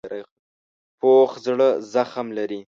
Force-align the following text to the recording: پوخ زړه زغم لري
پوخ 0.99 1.29
زړه 1.45 1.69
زغم 1.93 2.27
لري 2.37 2.59